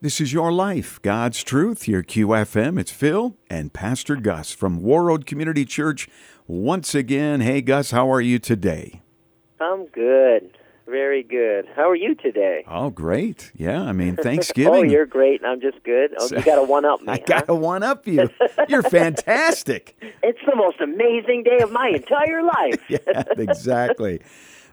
[0.00, 1.88] This is your life, God's truth.
[1.88, 2.78] Your QFM.
[2.78, 6.08] It's Phil and Pastor Gus from Warroad Community Church.
[6.46, 9.02] Once again, hey Gus, how are you today?
[9.60, 10.56] I'm good.
[10.86, 11.66] Very good.
[11.74, 12.64] How are you today?
[12.68, 13.50] Oh, great.
[13.56, 14.72] Yeah, I mean, oh, Thanksgiving.
[14.72, 16.12] oh, you're great, and I'm just good.
[16.16, 17.08] Oh, you got a one up me.
[17.14, 18.30] I got a one up you.
[18.68, 19.96] You're fantastic.
[20.22, 22.80] it's the most amazing day of my entire life.
[22.88, 24.20] yeah, exactly.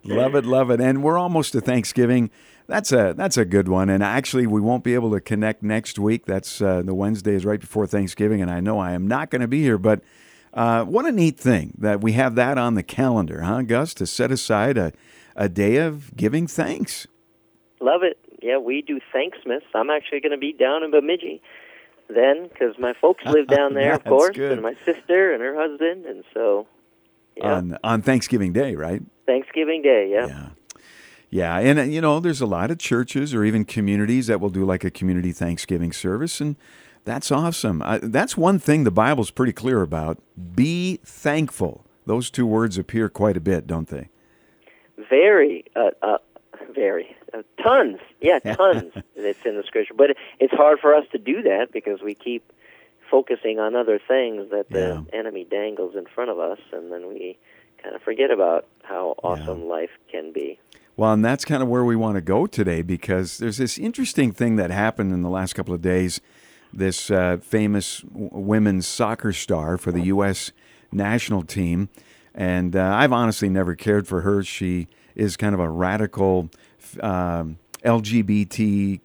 [0.04, 0.80] love it, love it.
[0.80, 2.30] And we're almost to Thanksgiving.
[2.68, 3.90] That's a that's a good one.
[3.90, 6.26] And actually, we won't be able to connect next week.
[6.26, 9.42] That's uh, the Wednesday is right before Thanksgiving, and I know I am not going
[9.42, 9.78] to be here.
[9.78, 10.02] But
[10.54, 13.94] uh, what a neat thing that we have that on the calendar, huh, Gus?
[13.96, 14.94] To set aside a
[15.36, 17.08] a day of giving thanks.
[17.82, 18.18] Love it.
[18.42, 19.64] Yeah, we do Thanksmas.
[19.74, 21.42] I'm actually going to be down in Bemidji
[22.08, 24.54] then because my folks live down there, of course, good.
[24.54, 26.68] and my sister and her husband, and so.
[27.38, 27.54] Yeah.
[27.54, 29.02] On on Thanksgiving Day, right?
[29.26, 30.28] Thanksgiving Day, yeah.
[30.28, 30.50] Yeah.
[31.30, 34.50] Yeah, and uh, you know, there's a lot of churches or even communities that will
[34.50, 36.56] do like a community Thanksgiving service, and
[37.04, 37.82] that's awesome.
[37.82, 40.20] Uh, that's one thing the Bible's pretty clear about.
[40.56, 41.86] Be thankful.
[42.06, 44.10] Those two words appear quite a bit, don't they?
[45.10, 46.18] Very, uh, uh,
[46.74, 48.00] very, uh, tons.
[48.22, 48.94] Yeah, tons.
[49.16, 52.52] it's in the scripture, but it's hard for us to do that because we keep
[53.10, 55.18] focusing on other things that the yeah.
[55.20, 57.38] enemy dangles in front of us, and then we
[57.82, 59.66] kind of forget about how awesome yeah.
[59.66, 60.60] life can be.
[60.98, 64.32] Well, and that's kind of where we want to go today because there's this interesting
[64.32, 66.22] thing that happened in the last couple of days.
[66.72, 70.52] This uh, famous women's soccer star for the U.S.
[70.94, 71.90] national team,
[72.34, 74.42] and uh, I've honestly never cared for her.
[74.42, 76.50] She is kind of a radical
[77.02, 79.02] um, LGBTQ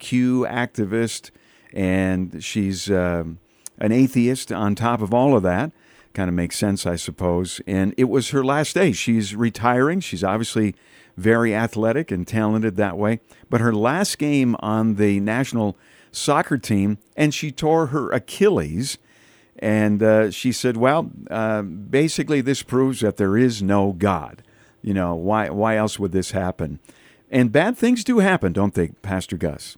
[0.49, 1.31] activist,
[1.73, 3.39] and she's um,
[3.79, 5.73] an atheist on top of all of that.
[6.13, 7.61] Kind of makes sense, I suppose.
[7.67, 8.93] And it was her last day.
[8.93, 10.01] She's retiring.
[10.01, 10.75] She's obviously
[11.17, 13.21] very athletic and talented that way.
[13.49, 15.77] But her last game on the national
[16.11, 18.99] soccer team, and she tore her Achilles.
[19.59, 24.43] And uh, she said, "Well, uh, basically, this proves that there is no God.
[24.83, 26.81] You know, why why else would this happen?
[27.31, 29.77] And bad things do happen, don't they, Pastor Gus?"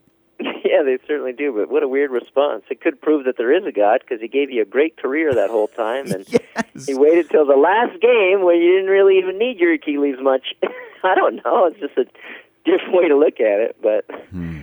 [0.72, 1.53] Yeah, they certainly do.
[1.53, 2.65] But what a weird response!
[2.71, 5.34] It could prove that there is a God because He gave you a great career
[5.34, 6.87] that whole time, and yes.
[6.87, 10.55] He waited till the last game when you didn't really even need your Achilles much.
[11.05, 11.66] I don't know.
[11.66, 12.06] It's just a
[12.65, 14.62] different way to look at it, but hmm.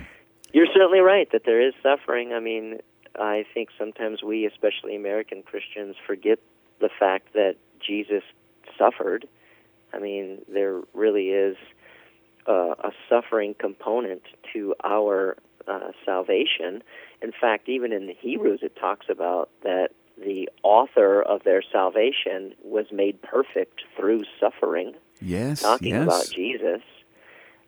[0.52, 2.32] you're certainly right that there is suffering.
[2.32, 2.80] I mean,
[3.14, 6.40] I think sometimes we, especially American Christians, forget
[6.80, 8.24] the fact that Jesus
[8.76, 9.28] suffered.
[9.94, 11.56] I mean, there really is
[12.48, 14.22] uh, a suffering component
[14.52, 15.36] to our
[15.70, 16.82] uh, salvation.
[17.22, 22.54] In fact, even in the Hebrews, it talks about that the author of their salvation
[22.62, 24.94] was made perfect through suffering.
[25.20, 26.02] Yes, talking yes.
[26.02, 26.82] about Jesus.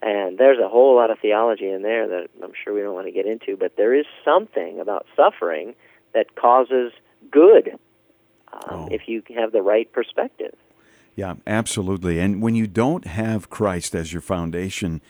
[0.03, 3.07] And there's a whole lot of theology in there that I'm sure we don't want
[3.07, 5.75] to get into, but there is something about suffering
[6.13, 6.93] that causes
[7.31, 7.79] good
[8.53, 8.89] um, oh.
[8.91, 10.55] if you have the right perspective.
[11.15, 12.19] Yeah, absolutely.
[12.19, 15.01] And when you don't have Christ as your foundation,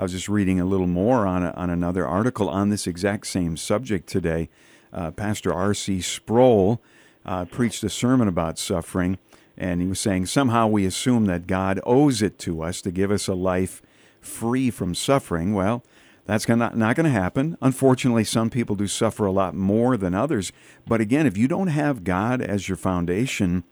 [0.00, 3.26] I was just reading a little more on, a, on another article on this exact
[3.26, 4.48] same subject today.
[4.94, 6.00] Uh, Pastor R.C.
[6.00, 6.80] Sproul
[7.26, 9.18] uh, preached a sermon about suffering,
[9.58, 13.10] and he was saying somehow we assume that God owes it to us to give
[13.10, 13.82] us a life
[14.22, 15.52] free from suffering.
[15.52, 15.84] Well,
[16.24, 17.58] that's not, not going to happen.
[17.60, 20.50] Unfortunately, some people do suffer a lot more than others.
[20.86, 23.64] But again, if you don't have God as your foundation,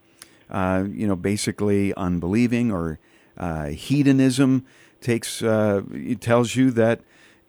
[0.51, 2.99] uh, you know, basically unbelieving or
[3.39, 4.67] uh, hedonism
[5.01, 7.01] takes uh, it tells you that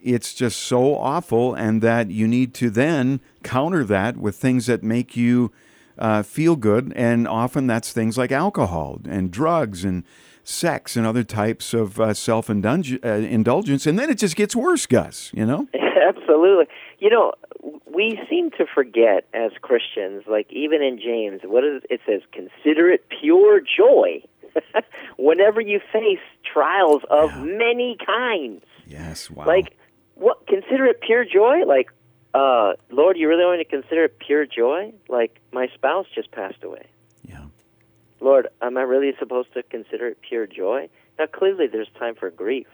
[0.01, 4.81] it's just so awful, and that you need to then counter that with things that
[4.81, 5.51] make you
[5.97, 10.03] uh, feel good, and often that's things like alcohol and drugs and
[10.43, 15.31] sex and other types of uh, self indulgence, and then it just gets worse, Gus.
[15.33, 15.67] You know?
[16.07, 16.65] Absolutely.
[16.99, 17.33] You know,
[17.93, 22.21] we seem to forget as Christians, like even in James, what is it says?
[22.31, 24.23] Consider it pure joy
[25.17, 27.43] whenever you face trials of yeah.
[27.43, 28.63] many kinds.
[28.87, 29.29] Yes.
[29.29, 29.45] Wow.
[29.45, 29.77] Like,
[30.15, 30.45] what?
[30.47, 31.65] Consider it pure joy.
[31.65, 31.89] Like,
[32.33, 34.93] uh, Lord, you really want me to consider it pure joy?
[35.07, 36.85] Like, my spouse just passed away.
[37.27, 37.45] Yeah.
[38.19, 40.89] Lord, am I really supposed to consider it pure joy?
[41.17, 42.67] Now, clearly, there's time for grief,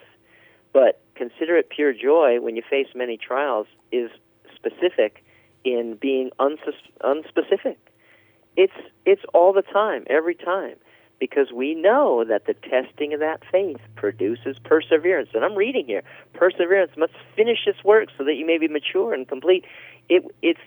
[0.73, 4.11] but consider it pure joy when you face many trials is
[4.53, 5.23] specific
[5.63, 7.77] in being unsus- unspecific.
[8.57, 8.73] It's
[9.05, 10.75] it's all the time, every time,
[11.19, 15.29] because we know that the testing of that faith produces perseverance.
[15.33, 16.03] And I'm reading here:
[16.33, 19.65] perseverance must finish its work so that you may be mature and complete.
[20.09, 20.59] It, it's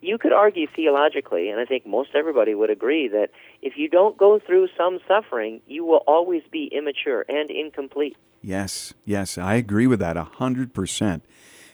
[0.00, 3.30] you could argue theologically, and I think most everybody would agree that
[3.62, 8.16] if you don't go through some suffering, you will always be immature and incomplete.
[8.42, 11.24] Yes, yes, I agree with that a hundred percent.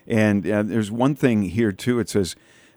[0.06, 2.00] And uh, there's one thing here, too.
[2.00, 2.34] It says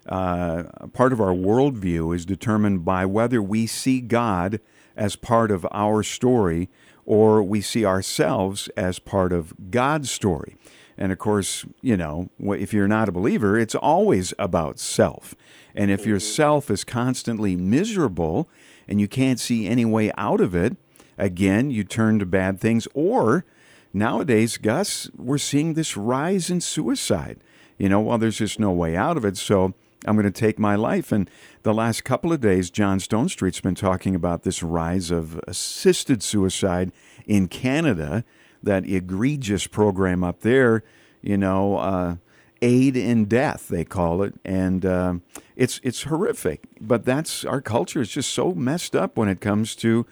[0.08, 0.64] uh,
[0.94, 4.60] part of our worldview is determined by whether we see God
[4.96, 6.70] as part of our story
[7.06, 10.56] or we see ourselves as part of God's story.
[10.98, 15.36] And of course, you know, if you're not a believer, it's always about self.
[15.76, 16.34] And if your mm-hmm.
[16.34, 18.50] self is constantly miserable
[18.88, 20.78] and you can't see any way out of it,
[21.18, 22.88] again, you turn to bad things.
[22.94, 23.46] Or
[23.94, 27.40] nowadays, Gus, we're seeing this rise in suicide.
[27.78, 29.36] You know, well, there's just no way out of it.
[29.36, 29.74] So
[30.06, 31.12] I'm going to take my life.
[31.12, 31.30] And
[31.64, 36.92] the last couple of days, John Stonestreet's been talking about this rise of assisted suicide
[37.26, 38.24] in Canada,
[38.64, 40.84] that egregious program up there,
[41.22, 42.16] you know, uh,
[42.62, 44.34] aid in death, they call it.
[44.44, 45.16] And uh,
[45.56, 46.64] it's, it's horrific.
[46.80, 50.06] But that's our culture is just so messed up when it comes to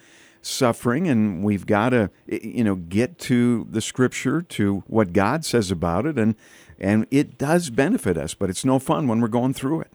[0.46, 5.72] suffering and we've got to you know get to the scripture to what God says
[5.72, 6.36] about it and
[6.80, 9.92] and it does benefit us, but it's no fun when we're going through it.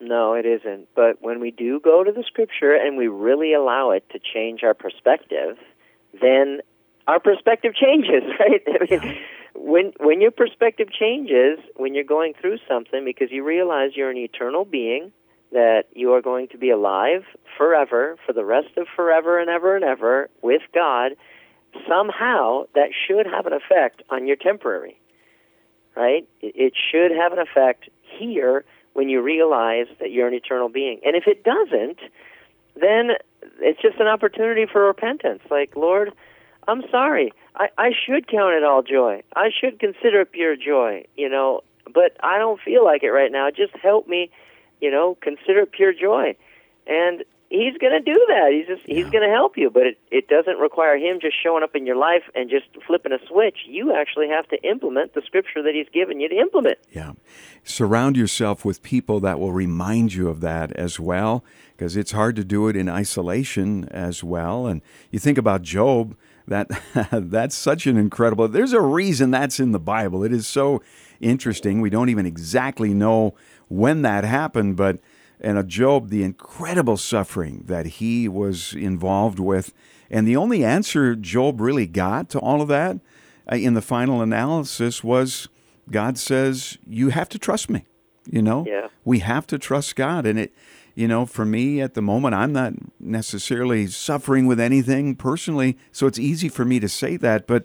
[0.00, 0.88] No, it isn't.
[0.94, 4.62] But when we do go to the scripture and we really allow it to change
[4.62, 5.58] our perspective,
[6.20, 6.60] then
[7.06, 8.62] our perspective changes, right?
[8.66, 9.18] I mean,
[9.54, 14.16] when when your perspective changes, when you're going through something because you realize you're an
[14.16, 15.12] eternal being,
[15.52, 17.24] that you are going to be alive
[17.56, 21.12] forever for the rest of forever and ever and ever with God,
[21.88, 24.98] somehow that should have an effect on your temporary
[25.98, 26.28] right?
[26.40, 31.00] It should have an effect here when you realize that you're an eternal being.
[31.04, 31.98] And if it doesn't,
[32.80, 33.10] then
[33.60, 35.42] it's just an opportunity for repentance.
[35.50, 36.12] Like, Lord,
[36.68, 37.32] I'm sorry.
[37.56, 39.22] I, I should count it all joy.
[39.34, 41.62] I should consider it pure joy, you know,
[41.92, 43.50] but I don't feel like it right now.
[43.50, 44.30] Just help me,
[44.80, 46.36] you know, consider it pure joy.
[46.86, 48.52] And he's going to do that.
[48.52, 51.62] He's just he's going to help you, but it it doesn't require him just showing
[51.62, 53.58] up in your life and just flipping a switch.
[53.66, 56.78] You actually have to implement the scripture that he's given you to implement.
[56.92, 57.12] Yeah.
[57.64, 61.44] Surround yourself with people that will remind you of that as well
[61.76, 64.66] because it's hard to do it in isolation as well.
[64.66, 66.16] And you think about Job,
[66.46, 66.68] that
[67.12, 68.48] that's such an incredible.
[68.48, 70.24] There's a reason that's in the Bible.
[70.24, 70.82] It is so
[71.20, 71.80] interesting.
[71.80, 73.34] We don't even exactly know
[73.68, 74.98] when that happened, but
[75.40, 79.72] and of Job, the incredible suffering that he was involved with.
[80.10, 82.98] And the only answer Job really got to all of that
[83.50, 85.48] uh, in the final analysis was
[85.90, 87.84] God says, You have to trust me.
[88.30, 88.88] You know, yeah.
[89.04, 90.26] we have to trust God.
[90.26, 90.52] And it,
[90.94, 95.78] you know, for me at the moment, I'm not necessarily suffering with anything personally.
[95.92, 97.46] So it's easy for me to say that.
[97.46, 97.64] But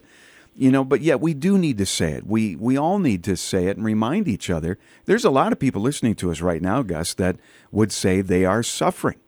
[0.56, 2.26] you know but yet we do need to say it.
[2.26, 4.78] We we all need to say it and remind each other.
[5.06, 7.38] There's a lot of people listening to us right now gus that
[7.72, 9.20] would say they are suffering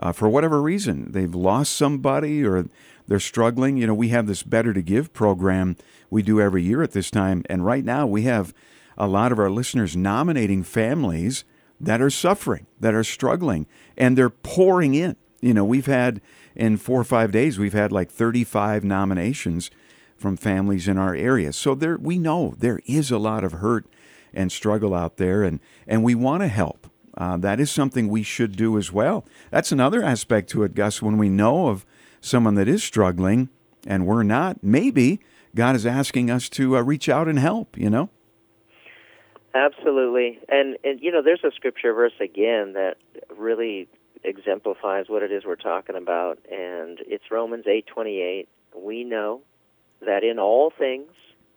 [0.00, 1.12] uh, for whatever reason.
[1.12, 2.66] They've lost somebody or
[3.06, 3.76] they're struggling.
[3.76, 5.76] You know we have this better to give program
[6.10, 8.52] we do every year at this time and right now we have
[8.98, 11.44] a lot of our listeners nominating families
[11.80, 15.16] that are suffering that are struggling and they're pouring in.
[15.40, 16.20] You know we've had
[16.54, 19.70] in four or five days we've had like 35 nominations
[20.22, 21.52] from families in our area.
[21.52, 23.86] So there, we know there is a lot of hurt
[24.32, 26.88] and struggle out there, and, and we want to help.
[27.14, 29.26] Uh, that is something we should do as well.
[29.50, 31.02] That's another aspect to it, Gus.
[31.02, 31.84] When we know of
[32.22, 33.50] someone that is struggling
[33.86, 35.20] and we're not, maybe
[35.54, 38.08] God is asking us to uh, reach out and help, you know?
[39.54, 40.38] Absolutely.
[40.48, 42.94] And, and, you know, there's a scripture verse again that
[43.36, 43.88] really
[44.24, 48.46] exemplifies what it is we're talking about, and it's Romans 8:28.
[48.76, 49.42] We know
[50.04, 51.10] that in all things,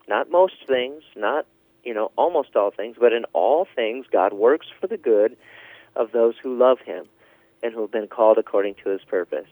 [0.08, 1.46] not most things, not
[1.84, 5.36] you know almost all things, but in all things God works for the good
[5.94, 7.06] of those who love him
[7.62, 9.48] and who have been called according to his purpose.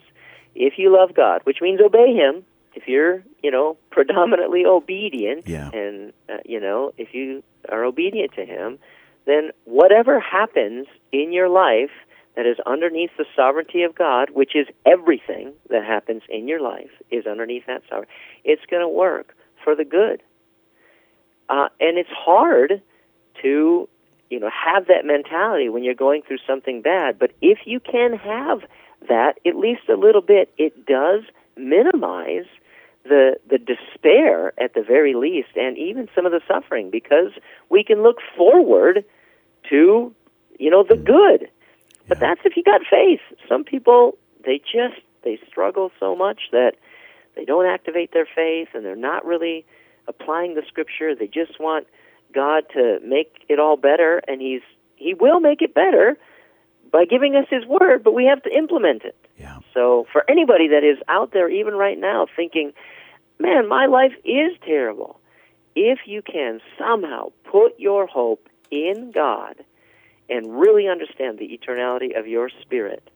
[0.54, 5.70] If you love God, which means obey him, if you're, you know, predominantly obedient yeah.
[5.72, 8.78] and uh, you know, if you are obedient to him,
[9.26, 11.90] then whatever happens in your life
[12.36, 16.90] that is underneath the sovereignty of God, which is everything that happens in your life,
[17.10, 18.12] is underneath that sovereignty.
[18.44, 20.22] It's going to work for the good.
[21.48, 22.82] Uh, and it's hard
[23.42, 23.88] to,
[24.30, 27.18] you know, have that mentality when you're going through something bad.
[27.18, 28.62] But if you can have
[29.08, 31.22] that, at least a little bit, it does
[31.56, 32.46] minimize
[33.04, 37.32] the the despair at the very least, and even some of the suffering, because
[37.68, 39.04] we can look forward
[39.68, 40.14] to,
[40.58, 41.50] you know, the good
[42.08, 43.20] but that's if you got faith.
[43.49, 46.73] Some people they just they struggle so much that
[47.34, 49.64] they don't activate their faith and they're not really
[50.06, 51.14] applying the scripture.
[51.14, 51.87] They just want
[52.32, 54.62] God to make it all better and he's
[54.96, 56.16] he will make it better
[56.92, 59.16] by giving us his word, but we have to implement it.
[59.38, 59.58] Yeah.
[59.73, 62.73] So for anybody that is out there even right now thinking,
[63.38, 65.20] "Man, my life is terrible."
[65.75, 69.56] if you can somehow put your hope in God
[70.28, 73.10] and really understand the eternality of your spirit,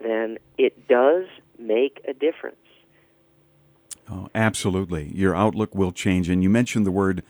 [0.00, 1.26] then it does
[1.58, 2.56] make a difference.
[4.10, 5.12] Oh, absolutely.
[5.14, 6.28] Your outlook will change.
[6.28, 7.22] And you mentioned the word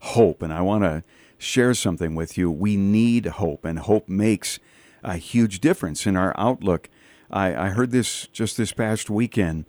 [0.00, 1.02] hope, and I want to
[1.36, 2.50] share something with you.
[2.50, 4.58] We need hope, and hope makes
[5.02, 6.88] a huge difference in our outlook.
[7.30, 9.64] I, I heard this just this past weekend.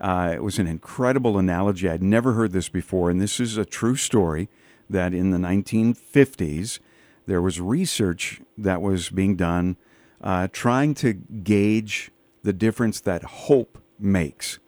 [0.00, 1.88] Uh, it was an incredible analogy.
[1.88, 4.48] I'd never heard this before, and this is a true story
[4.90, 6.80] that in the 1950s,
[7.26, 9.76] there was research that was being done
[10.20, 12.10] uh, trying to gauge
[12.42, 14.58] the difference that hope makes.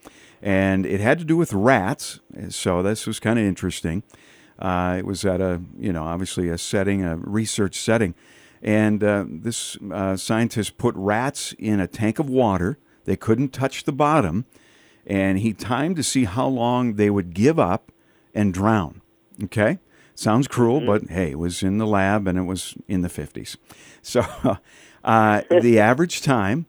[0.42, 2.20] And it had to do with rats,
[2.50, 4.02] so this was kind of interesting.
[4.58, 8.14] Uh, it was at a, you know, obviously a setting, a research setting.
[8.62, 12.78] And uh, this uh, scientist put rats in a tank of water.
[13.04, 14.46] They couldn't touch the bottom.
[15.06, 17.92] And he timed to see how long they would give up
[18.34, 19.02] and drown.
[19.42, 19.78] Okay?
[20.14, 20.86] Sounds cruel, mm-hmm.
[20.86, 23.56] but hey, it was in the lab and it was in the 50s.
[24.06, 24.22] So
[25.02, 26.66] uh, the average time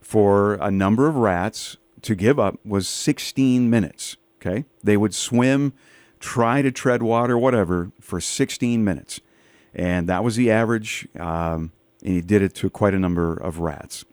[0.00, 4.16] for a number of rats to give up was 16 minutes.
[4.40, 4.66] Okay?
[4.84, 5.72] They would swim,
[6.20, 9.20] try to tread water, whatever, for 16 minutes.
[9.74, 11.08] And that was the average.
[11.18, 11.72] Um,
[12.04, 14.04] and he did it to quite a number of rats.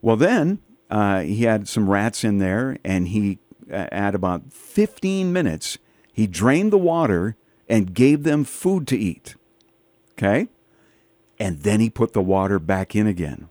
[0.00, 5.78] Well, then uh, he had some rats in there, and he, at about 15 minutes,
[6.12, 7.36] he drained the water
[7.68, 9.34] and gave them food to eat.
[10.12, 10.48] Okay?
[11.38, 13.48] And then he put the water back in again.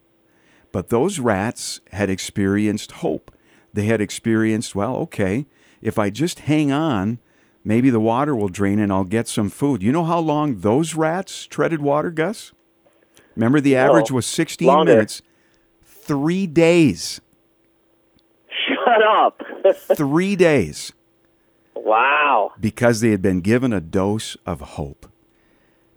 [0.71, 3.31] But those rats had experienced hope.
[3.73, 5.45] They had experienced, well, okay,
[5.81, 7.19] if I just hang on,
[7.63, 9.83] maybe the water will drain and I'll get some food.
[9.83, 12.53] You know how long those rats treaded water, Gus?
[13.35, 14.93] Remember the average was 16 longer.
[14.93, 15.21] minutes.
[15.83, 17.21] Three days.
[18.67, 19.41] Shut up.
[19.95, 20.93] Three days.
[21.75, 22.53] Wow.
[22.59, 25.07] Because they had been given a dose of hope.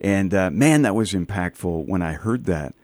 [0.00, 2.74] And uh, man, that was impactful when I heard that.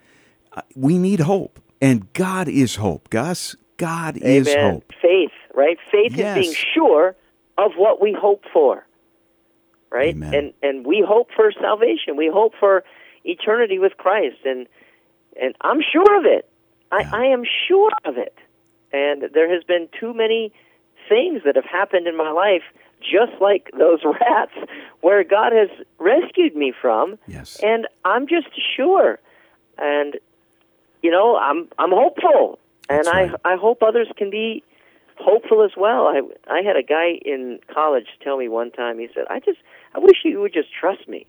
[0.53, 3.11] Uh, we need hope, and God is hope.
[3.11, 4.31] Gus, God Amen.
[4.31, 4.93] is hope.
[5.01, 5.79] Faith, right?
[5.91, 6.37] Faith yes.
[6.37, 7.17] is being sure
[7.59, 8.87] of what we hope for,
[9.91, 10.15] right?
[10.15, 10.35] Amen.
[10.35, 12.17] And and we hope for salvation.
[12.17, 12.85] We hope for
[13.25, 14.67] eternity with Christ, and
[15.41, 16.49] and I'm sure of it.
[16.91, 17.11] I, yeah.
[17.13, 18.37] I am sure of it.
[18.93, 20.53] And there has been too many
[21.09, 22.63] things that have happened in my life
[23.05, 24.53] just like those rats
[25.01, 25.69] where God has
[25.99, 27.19] rescued me from.
[27.27, 27.61] Yes.
[27.63, 29.19] And I'm just sure.
[29.79, 30.17] And
[31.03, 32.59] you know, I'm I'm hopeful.
[32.89, 33.31] And right.
[33.45, 34.63] I I hope others can be
[35.17, 36.09] hopeful as well.
[36.09, 39.59] I I had a guy in college tell me one time he said, "I just
[39.95, 41.27] I wish you would just trust me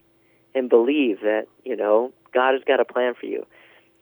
[0.54, 3.46] and believe that, you know, God has got a plan for you."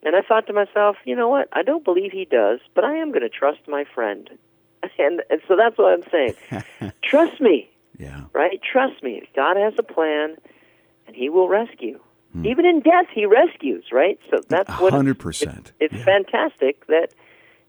[0.04, 1.48] And I thought to myself, you know what?
[1.54, 4.30] I don't believe he does, but I am going to trust my friend.
[4.98, 6.94] And and so that's what I'm saying.
[7.04, 7.70] Trust me.
[7.98, 8.24] Yeah.
[8.34, 8.60] Right?
[8.62, 9.24] Trust me.
[9.36, 10.36] God has a plan
[11.08, 12.00] and he will rescue.
[12.34, 12.46] Hmm.
[12.46, 14.20] Even in death he rescues, right?
[14.30, 15.72] So that's what 100%.
[15.80, 16.04] it's yeah.
[16.04, 17.14] fantastic that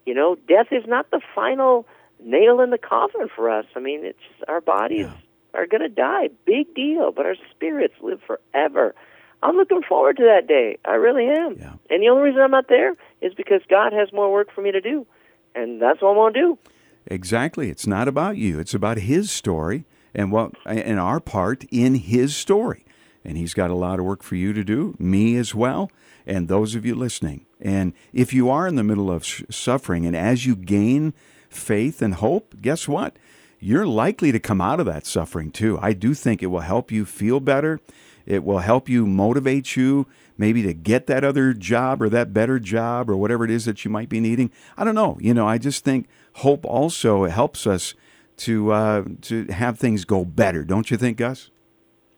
[0.07, 1.87] you know, death is not the final
[2.23, 3.67] nail in the coffin for us.
[3.75, 4.19] I mean, it's
[4.49, 5.61] our bodies yeah.
[5.61, 8.95] are going to die, big deal, but our spirits live forever.
[9.43, 10.79] I'm looking forward to that day.
[10.85, 11.57] I really am.
[11.59, 11.75] Yeah.
[11.91, 14.73] And the only reason I'm not there is because God has more work for me
[14.73, 15.07] to do.
[15.55, 16.59] And that's what I'm going to do.
[17.07, 17.71] Exactly.
[17.71, 18.59] It's not about you.
[18.59, 19.85] It's about his story
[20.15, 22.85] and what and our part in his story.
[23.25, 25.91] And he's got a lot of work for you to do, me as well,
[26.27, 27.47] and those of you listening.
[27.61, 31.15] And if you are in the middle of suffering and as you gain
[31.49, 33.17] faith and hope, guess what?
[33.59, 35.79] You're likely to come out of that suffering too.
[35.81, 37.81] I do think it will help you feel better.
[38.27, 40.07] It will help you motivate you
[40.37, 43.85] maybe to get that other job or that better job or whatever it is that
[43.85, 44.51] you might be needing.
[44.77, 45.17] I don't know.
[45.21, 47.95] You know, I just think hope also helps us
[48.37, 50.65] to uh, to have things go better.
[50.65, 51.51] Don't you think, Gus?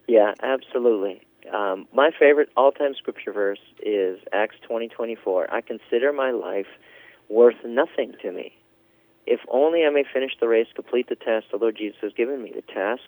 [0.08, 1.22] Yeah, absolutely.
[1.52, 5.52] Um, my favorite all-time scripture verse is Acts twenty twenty four.
[5.52, 6.66] I consider my life
[7.28, 8.52] worth nothing to me,
[9.26, 12.42] if only I may finish the race, complete the test the Lord Jesus has given
[12.42, 13.02] me, the task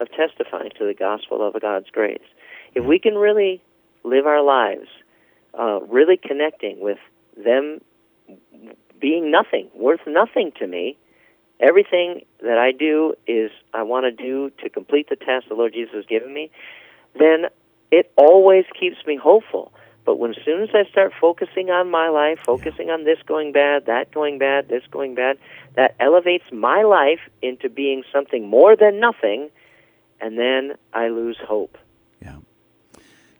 [0.00, 2.22] of testifying to the gospel of God's grace.
[2.74, 3.62] If we can really
[4.02, 4.88] live our lives,
[5.58, 6.98] uh, really connecting with
[7.36, 7.80] them
[9.04, 10.96] being nothing, worth nothing to me.
[11.60, 15.74] Everything that I do is I want to do to complete the task the Lord
[15.74, 16.50] Jesus has given me,
[17.12, 17.50] then
[17.90, 19.74] it always keeps me hopeful.
[20.06, 23.52] But when as soon as I start focusing on my life, focusing on this going
[23.52, 25.36] bad, that going bad, this going bad,
[25.74, 29.50] that elevates my life into being something more than nothing,
[30.18, 31.76] and then I lose hope.
[32.22, 32.38] Yeah.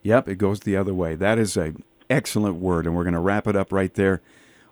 [0.03, 1.15] Yep, it goes the other way.
[1.15, 1.73] That is a
[2.11, 4.21] excellent word, and we're going to wrap it up right there.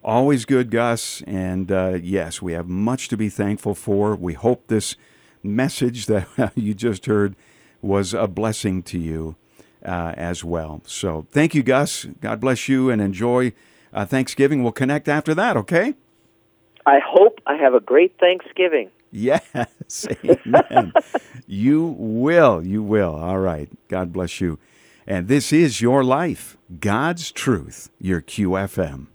[0.05, 1.23] Always good, Gus.
[1.27, 4.17] And uh, yes, we have much to be thankful for.
[4.17, 4.97] We hope this
[5.43, 7.37] message that you just heard
[7.81, 9.37] was a blessing to you
[9.85, 10.83] uh, as well.
[10.87, 12.05] So thank you, Gus.
[12.21, 13.53] God bless you and enjoy
[13.93, 14.63] uh, Thanksgiving.
[14.63, 15.95] We'll connect after that, okay?
[16.87, 18.91] I hope I have a great Thanksgiving.
[19.13, 20.93] Yes, amen.
[21.47, 22.65] you will.
[22.65, 23.15] You will.
[23.15, 23.69] All right.
[23.89, 24.59] God bless you.
[25.07, 29.09] And this is your life, God's truth, your QFM.